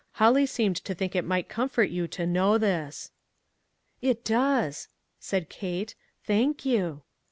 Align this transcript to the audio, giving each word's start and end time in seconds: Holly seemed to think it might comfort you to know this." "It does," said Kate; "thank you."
Holly 0.13 0.47
seemed 0.47 0.77
to 0.77 0.95
think 0.95 1.15
it 1.15 1.23
might 1.23 1.47
comfort 1.47 1.91
you 1.91 2.07
to 2.07 2.25
know 2.25 2.57
this." 2.57 3.11
"It 4.01 4.25
does," 4.25 4.87
said 5.19 5.47
Kate; 5.47 5.93
"thank 6.23 6.65
you." 6.65 7.03